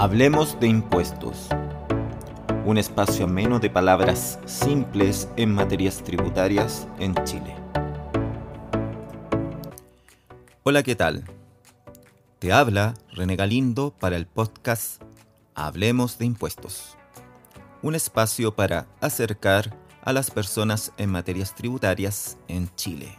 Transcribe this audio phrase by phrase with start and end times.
[0.00, 1.48] Hablemos de impuestos.
[2.64, 7.52] Un espacio ameno de palabras simples en materias tributarias en Chile.
[10.62, 11.24] Hola, ¿qué tal?
[12.38, 15.02] Te habla René Galindo para el podcast
[15.56, 16.96] Hablemos de impuestos.
[17.82, 23.18] Un espacio para acercar a las personas en materias tributarias en Chile.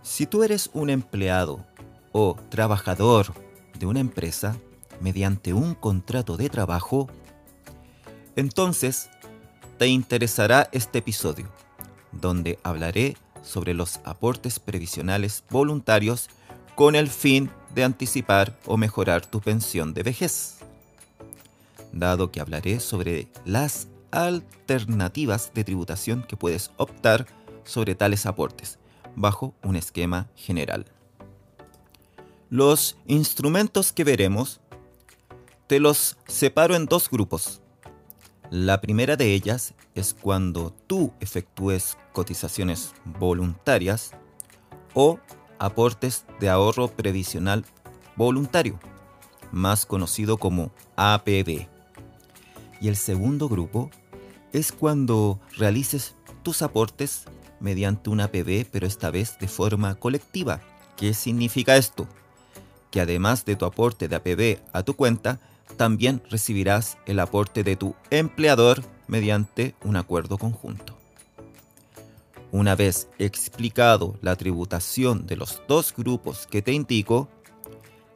[0.00, 1.66] Si tú eres un empleado
[2.12, 3.34] o trabajador
[3.78, 4.56] de una empresa
[5.00, 7.08] mediante un contrato de trabajo,
[8.36, 9.10] entonces
[9.78, 11.48] te interesará este episodio,
[12.12, 16.28] donde hablaré sobre los aportes previsionales voluntarios
[16.74, 20.58] con el fin de anticipar o mejorar tu pensión de vejez.
[21.92, 27.26] Dado que hablaré sobre las alternativas de tributación que puedes optar
[27.64, 28.78] sobre tales aportes,
[29.16, 30.86] bajo un esquema general.
[32.48, 34.60] Los instrumentos que veremos
[35.70, 37.60] te los separo en dos grupos.
[38.50, 44.10] La primera de ellas es cuando tú efectúes cotizaciones voluntarias
[44.94, 45.20] o
[45.60, 47.64] aportes de ahorro previsional
[48.16, 48.80] voluntario,
[49.52, 51.68] más conocido como APB.
[52.80, 53.92] Y el segundo grupo
[54.52, 57.26] es cuando realices tus aportes
[57.60, 60.62] mediante una APB, pero esta vez de forma colectiva.
[60.96, 62.08] ¿Qué significa esto?
[62.90, 65.38] Que además de tu aporte de APB a tu cuenta,
[65.76, 70.96] también recibirás el aporte de tu empleador mediante un acuerdo conjunto.
[72.52, 77.28] Una vez explicado la tributación de los dos grupos que te indico,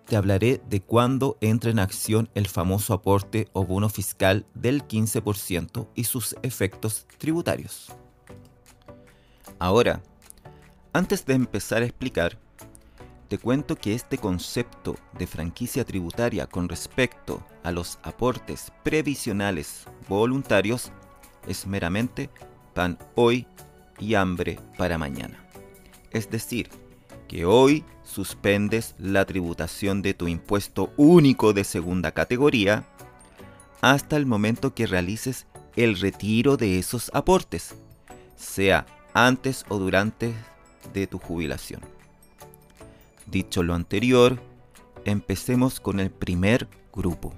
[0.06, 5.88] te hablaré de cuándo entra en acción el famoso aporte o bono fiscal del 15%
[5.94, 7.92] y sus efectos tributarios.
[9.58, 10.02] Ahora,
[10.92, 12.38] antes de empezar a explicar,
[13.34, 20.92] te cuento que este concepto de franquicia tributaria con respecto a los aportes previsionales voluntarios
[21.48, 22.30] es meramente
[22.74, 23.48] pan hoy
[23.98, 25.44] y hambre para mañana.
[26.12, 26.68] Es decir,
[27.26, 32.84] que hoy suspendes la tributación de tu impuesto único de segunda categoría
[33.80, 37.74] hasta el momento que realices el retiro de esos aportes,
[38.36, 40.32] sea antes o durante
[40.92, 41.80] de tu jubilación.
[43.26, 44.40] Dicho lo anterior,
[45.04, 47.34] empecemos con el primer grupo,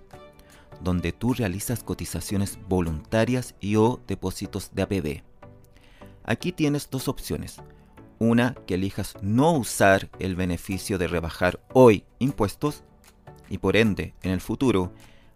[0.81, 5.23] donde tú realizas cotizaciones voluntarias y o depósitos de APB.
[6.25, 7.63] Aquí tienes dos opciones.
[8.19, 12.83] Una, que elijas no usar el beneficio de rebajar hoy impuestos
[13.49, 14.93] y por ende en el futuro,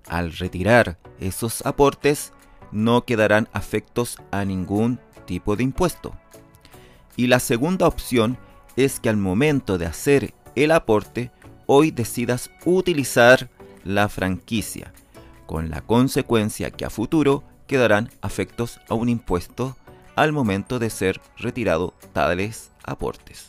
[0.08, 2.32] al retirar esos aportes,
[2.72, 6.14] no quedarán afectos a ningún tipo de impuesto.
[7.16, 8.38] Y la segunda opción
[8.76, 10.34] es que al momento de hacer
[10.64, 11.30] el aporte,
[11.66, 13.48] hoy decidas utilizar
[13.82, 14.92] la franquicia,
[15.46, 19.76] con la consecuencia que a futuro quedarán afectos a un impuesto
[20.16, 23.46] al momento de ser retirado tales aportes.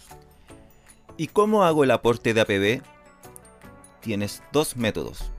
[1.17, 2.81] ¿Y cómo hago el aporte de APB?
[3.99, 5.31] Tienes dos métodos.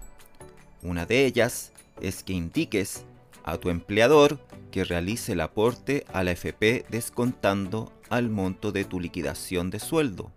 [0.83, 3.05] Una de ellas es que indiques
[3.45, 4.39] a tu empleador
[4.71, 10.31] que realice el aporte a la FP descontando al monto de tu liquidación de sueldo,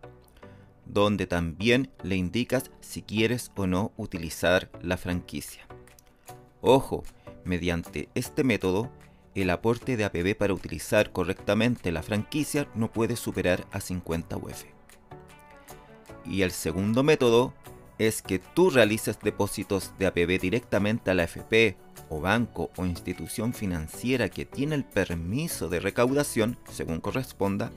[0.96, 5.68] donde también le indicas si quieres o no utilizar la franquicia.
[6.62, 7.04] Ojo,
[7.44, 8.90] mediante este método,
[9.36, 14.64] el aporte de APB para utilizar correctamente la franquicia no puede superar a 50 UF.
[16.24, 17.54] Y el segundo método
[17.98, 21.76] es que tú realices depósitos de APB directamente a la FP
[22.08, 27.74] o banco o institución financiera que tiene el permiso de recaudación, según corresponda,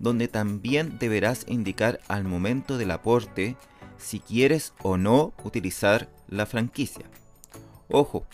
[0.00, 3.56] donde también deberás indicar al momento del aporte
[3.98, 7.04] si quieres o no utilizar la franquicia.
[7.88, 8.26] Ojo,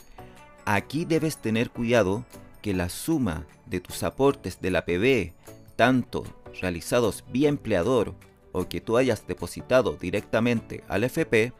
[0.65, 2.25] aquí debes tener cuidado
[2.62, 5.32] que la suma de tus aportes de la PB,
[5.75, 6.25] tanto
[6.60, 8.15] realizados vía empleador
[8.53, 11.53] o que tú hayas depositado directamente al FP,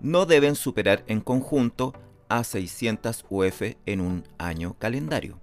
[0.00, 1.94] no deben superar en conjunto
[2.28, 5.38] a 600 UF en un año calendario.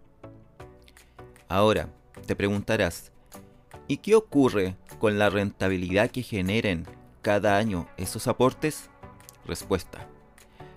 [1.48, 1.90] Ahora,
[2.26, 3.12] te preguntarás,
[3.88, 6.86] ¿y qué ocurre con la rentabilidad que generen
[7.22, 8.90] cada año esos aportes?
[9.46, 10.08] Respuesta.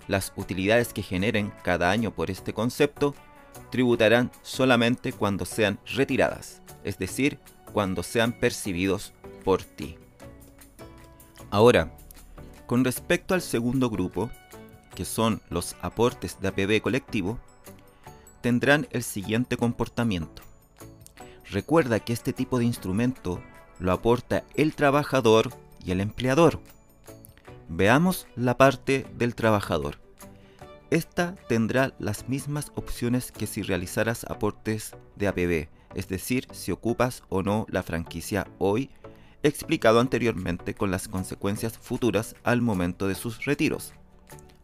[0.08, 3.14] Las utilidades que generen cada año por este concepto
[3.70, 7.38] tributarán solamente cuando sean retiradas, es decir,
[7.72, 9.12] cuando sean percibidos
[9.44, 9.96] por ti.
[11.50, 11.96] Ahora,
[12.66, 14.30] con respecto al segundo grupo,
[14.94, 17.38] que son los aportes de APB colectivo,
[18.40, 20.42] tendrán el siguiente comportamiento.
[21.50, 23.42] Recuerda que este tipo de instrumento
[23.80, 25.50] lo aporta el trabajador
[25.84, 26.60] y el empleador.
[27.68, 29.98] Veamos la parte del trabajador.
[30.90, 37.24] Esta tendrá las mismas opciones que si realizaras aportes de APB, es decir, si ocupas
[37.28, 38.90] o no la franquicia hoy,
[39.42, 43.92] explicado anteriormente con las consecuencias futuras al momento de sus retiros.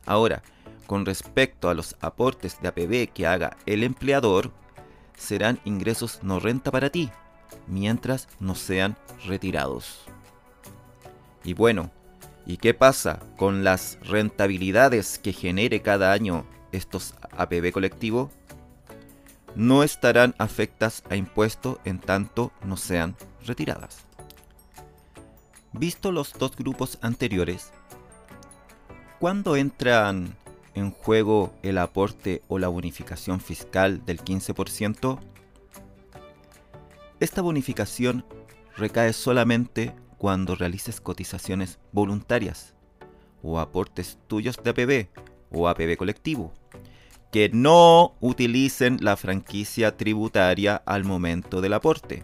[0.05, 0.43] Ahora,
[0.87, 4.53] con respecto a los aportes de APB que haga el empleador,
[5.17, 7.11] serán ingresos no renta para ti,
[7.67, 8.97] mientras no sean
[9.27, 10.05] retirados.
[11.45, 11.91] Y bueno,
[12.47, 18.31] ¿Y qué pasa con las rentabilidades que genere cada año estos APB colectivo?
[19.57, 24.05] No estarán afectas a impuesto en tanto no sean retiradas.
[25.73, 27.73] Visto los dos grupos anteriores,
[29.19, 30.37] ¿cuándo entran
[30.77, 35.19] en juego el aporte o la bonificación fiscal del 15%?
[37.19, 38.25] Esta bonificación
[38.77, 42.75] recae solamente cuando realices cotizaciones voluntarias
[43.43, 45.09] o aportes tuyos de APB
[45.51, 46.53] o APB colectivo
[47.37, 52.23] que no utilicen la franquicia tributaria al momento del aporte.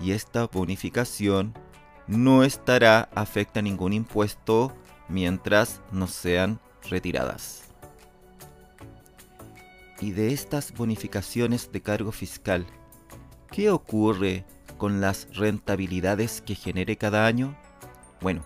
[0.00, 1.54] Y esta bonificación
[2.06, 4.72] no estará afecta a ningún impuesto
[5.08, 7.64] mientras no sean retiradas.
[10.00, 12.66] Y de estas bonificaciones de cargo fiscal,
[13.50, 14.44] ¿qué ocurre
[14.78, 17.56] con las rentabilidades que genere cada año,
[18.20, 18.44] bueno,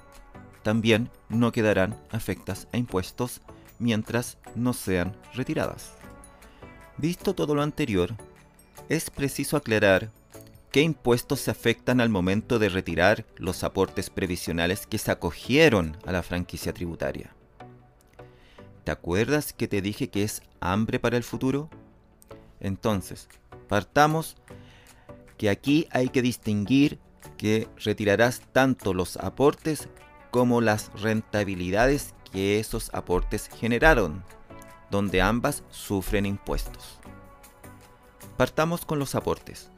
[0.63, 3.41] también no quedarán afectas a impuestos
[3.79, 5.93] mientras no sean retiradas.
[6.97, 8.15] Visto todo lo anterior,
[8.89, 10.11] es preciso aclarar
[10.73, 16.13] qué impuestos se afectan al momento de retirar los aportes previsionales que se acogieron a
[16.13, 17.38] la franquicia tributaria.
[18.89, 21.69] ¿Te acuerdas que te dije que es hambre para el futuro?
[22.59, 23.29] Entonces,
[23.69, 24.39] partamos
[25.37, 26.99] que aquí hay que distinguir
[27.37, 29.91] que retirarás tanto los aportes
[30.31, 34.25] como las rentabilidades que esos aportes generaron,
[34.91, 36.99] donde ambas sufren impuestos.
[38.39, 39.69] Partamos con los aportes.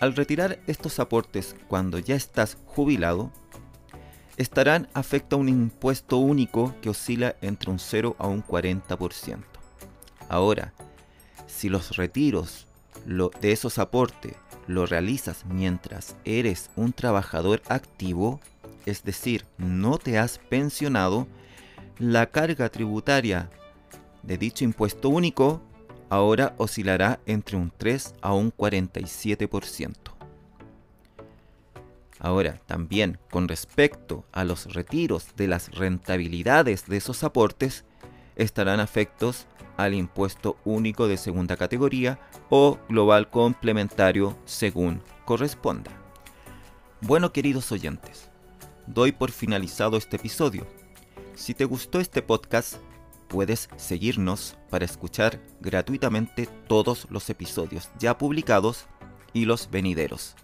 [0.00, 3.30] Al retirar estos aportes cuando ya estás jubilado,
[4.36, 9.38] estarán afecto a un impuesto único que oscila entre un 0 a un 40%.
[10.28, 10.72] Ahora,
[11.46, 12.66] si los retiros
[13.06, 14.34] de esos aportes
[14.66, 18.40] lo realizas mientras eres un trabajador activo,
[18.86, 21.26] es decir, no te has pensionado,
[21.98, 23.50] la carga tributaria
[24.22, 25.60] de dicho impuesto único
[26.08, 30.21] ahora oscilará entre un 3 a un 47%.
[32.24, 37.84] Ahora, también con respecto a los retiros de las rentabilidades de esos aportes,
[38.36, 45.90] estarán afectos al impuesto único de segunda categoría o global complementario según corresponda.
[47.00, 48.30] Bueno queridos oyentes,
[48.86, 50.64] doy por finalizado este episodio.
[51.34, 52.76] Si te gustó este podcast,
[53.26, 58.86] puedes seguirnos para escuchar gratuitamente todos los episodios ya publicados
[59.32, 60.36] y los venideros,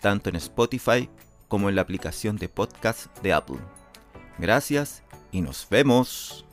[0.00, 1.08] tanto en Spotify
[1.48, 3.58] como en la aplicación de podcast de Apple.
[4.38, 5.02] Gracias
[5.32, 6.44] y nos vemos.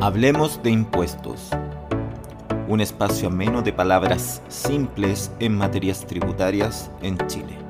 [0.00, 1.50] Hablemos de impuestos.
[2.68, 7.61] Un espacio ameno de palabras simples en materias tributarias en Chile.